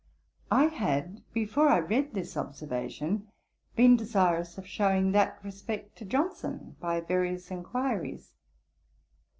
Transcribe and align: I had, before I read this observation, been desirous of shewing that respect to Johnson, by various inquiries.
I 0.49 0.63
had, 0.63 1.21
before 1.31 1.69
I 1.69 1.77
read 1.77 2.15
this 2.15 2.35
observation, 2.35 3.27
been 3.75 3.95
desirous 3.95 4.57
of 4.57 4.65
shewing 4.65 5.11
that 5.11 5.37
respect 5.43 5.95
to 5.99 6.05
Johnson, 6.05 6.75
by 6.79 7.01
various 7.01 7.51
inquiries. 7.51 8.33